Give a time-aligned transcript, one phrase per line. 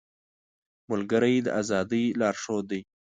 [0.89, 2.81] ملګری د ازادۍ لارښود دی